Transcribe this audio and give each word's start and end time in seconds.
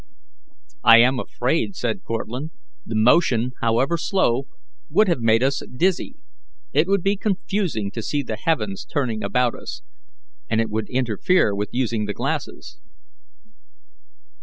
"I 0.83 0.97
am 1.01 1.19
afraid," 1.19 1.75
said 1.75 2.01
Cortlandt, 2.03 2.53
"the 2.87 2.95
motion, 2.95 3.51
however 3.61 3.97
slow, 3.97 4.47
would 4.89 5.07
have 5.07 5.19
made 5.19 5.43
us 5.43 5.61
dizzy. 5.77 6.15
It 6.73 6.87
would 6.87 7.03
be 7.03 7.15
confusing 7.15 7.91
to 7.91 8.01
see 8.01 8.23
the 8.23 8.35
heavens 8.37 8.83
turning 8.83 9.21
about 9.23 9.53
us, 9.53 9.83
and 10.49 10.59
it 10.59 10.71
would 10.71 10.89
interfere 10.89 11.53
with 11.53 11.69
using 11.71 12.05
the 12.05 12.15
glasses." 12.15 12.79